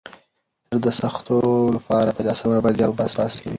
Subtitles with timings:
[0.69, 1.41] نر د سختیو
[1.75, 3.45] لپاره پیدا سوی او باید زیار وباسئ.